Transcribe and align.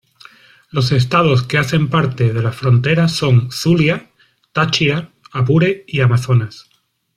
Los 0.71 0.91
estados 0.91 1.43
que 1.43 1.59
hacen 1.59 1.87
parte 1.87 2.33
de 2.33 2.41
la 2.41 2.51
frontera 2.51 3.07
son 3.07 3.51
Zulia, 3.51 4.09
Táchira, 4.51 5.11
Apure 5.31 5.85
y 5.87 5.99
Amazonas. 6.01 6.67